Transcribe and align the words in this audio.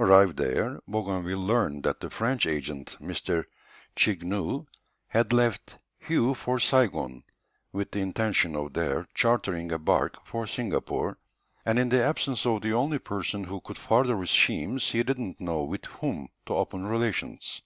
Arrived 0.00 0.36
there, 0.36 0.80
Bougainville 0.88 1.46
learned 1.46 1.84
that 1.84 2.00
the 2.00 2.10
French 2.10 2.44
agent, 2.44 2.96
M. 3.00 3.14
Chaigneu, 3.94 4.64
had 5.06 5.32
left 5.32 5.78
Hué 6.08 6.34
for 6.36 6.58
Saigon, 6.58 7.22
with 7.70 7.92
the 7.92 8.00
intention 8.00 8.56
of 8.56 8.72
there 8.72 9.06
chartering 9.14 9.70
a 9.70 9.78
barque 9.78 10.26
for 10.26 10.48
Singapore, 10.48 11.18
and 11.64 11.78
in 11.78 11.88
the 11.88 12.02
absence 12.02 12.44
of 12.46 12.62
the 12.62 12.72
only 12.72 12.98
person 12.98 13.44
who 13.44 13.60
could 13.60 13.78
further 13.78 14.18
his 14.20 14.32
schemes 14.32 14.90
he 14.90 15.04
did 15.04 15.20
not 15.20 15.40
know 15.40 15.62
with 15.62 15.84
whom 15.84 16.26
to 16.46 16.54
open 16.56 16.88
relations. 16.88 17.62